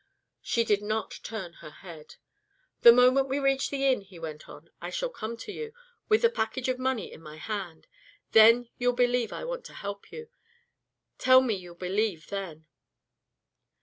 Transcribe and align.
She 0.41 0.63
did 0.63 0.81
not 0.81 1.19
turn 1.21 1.53
her 1.61 1.69
head. 1.69 2.15
"The 2.81 2.91
moment 2.91 3.29
we 3.29 3.37
reach 3.37 3.69
the 3.69 3.85
inn," 3.85 4.01
he 4.01 4.17
went 4.17 4.49
on 4.49 4.71
"I 4.81 4.89
shall 4.89 5.11
come 5.11 5.37
to 5.37 5.51
you, 5.51 5.73
with 6.09 6.23
the 6.23 6.29
package 6.31 6.67
of 6.69 6.79
money 6.79 7.11
in 7.13 7.21
my 7.21 7.37
hand. 7.37 7.85
Then 8.31 8.67
you'll 8.79 8.93
believe 8.93 9.31
I 9.31 9.43
want 9.45 9.63
to 9.65 9.73
help 9.75 10.11
you 10.11 10.29
tell 11.19 11.39
me 11.41 11.53
you'll 11.53 11.75
believe 11.75 12.29
then." 12.29 12.65